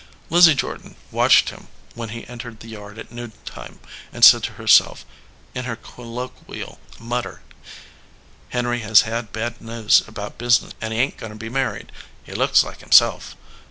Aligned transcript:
Lizzie. 0.31 0.55
Jordan 0.55 0.95
watched 1.11 1.49
him 1.49 1.67
when 1.93 2.09
he 2.09 2.25
entered 2.25 2.59
the 2.59 2.67
yard 2.67 2.97
at 2.97 3.11
noontime, 3.11 3.79
and 4.11 4.25
said 4.25 4.41
to 4.41 4.53
herself, 4.53 5.05
in 5.53 5.65
her 5.65 5.75
col 5.75 6.05
loquial 6.11 6.79
mutter: 6.99 7.43
"Henry 8.49 8.79
has 8.79 9.01
had 9.01 9.31
bad 9.31 9.61
news 9.61 10.01
about 10.07 10.39
business 10.39 10.73
and 10.81 10.91
he 10.91 10.99
ain 10.99 11.11
t 11.11 11.17
goin 11.17 11.29
to 11.29 11.35
be 11.35 11.49
married. 11.49 11.91
He 12.23 12.33
looks 12.33 12.63
like 12.63 12.79
himself." 12.79 13.35